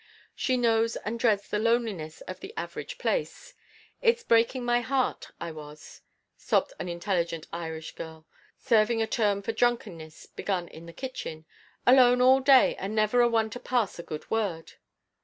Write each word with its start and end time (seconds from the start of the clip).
She 0.33 0.57
knows 0.57 0.95
and 0.95 1.19
dreads 1.19 1.47
the 1.47 1.59
loneliness 1.59 2.21
of 2.21 2.39
the 2.39 2.51
average 2.57 2.97
"place." 2.97 3.53
"It's 4.01 4.23
breaking 4.23 4.65
my 4.65 4.79
heart 4.81 5.29
I 5.39 5.51
was," 5.51 6.01
sobbed 6.35 6.73
an 6.79 6.89
intelligent 6.89 7.45
Irish 7.53 7.93
girl, 7.93 8.25
serving 8.57 9.03
a 9.03 9.05
term 9.05 9.43
for 9.43 9.51
drunkenness 9.51 10.25
begun 10.25 10.67
in 10.69 10.87
the 10.87 10.91
kitchen, 10.91 11.45
"alone 11.85 12.19
all 12.19 12.39
day 12.39 12.75
long 12.79 12.89
with 12.89 12.95
never 12.95 13.21
a 13.21 13.29
one 13.29 13.51
to 13.51 13.59
pass 13.59 13.99
a 13.99 14.01
good 14.01 14.27
word." 14.31 14.73